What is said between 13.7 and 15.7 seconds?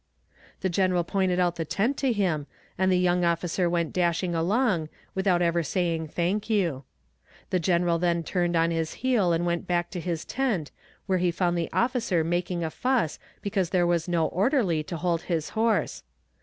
was no orderly to hold his